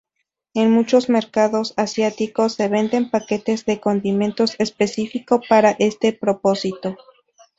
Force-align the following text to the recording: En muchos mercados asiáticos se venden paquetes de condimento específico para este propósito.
En 0.55 0.71
muchos 0.71 1.09
mercados 1.09 1.75
asiáticos 1.77 2.53
se 2.53 2.67
venden 2.69 3.11
paquetes 3.11 3.65
de 3.67 3.79
condimento 3.79 4.45
específico 4.57 5.41
para 5.47 5.75
este 5.77 6.11
propósito. 6.11 6.95